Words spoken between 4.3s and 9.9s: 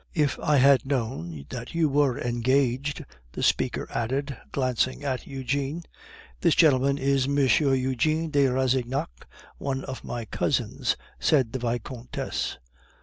glancing at Eugene. "This gentleman is M. Eugene de Rastignac, one